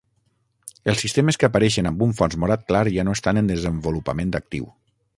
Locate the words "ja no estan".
2.99-3.43